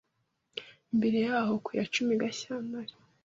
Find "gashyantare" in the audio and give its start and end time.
2.21-2.93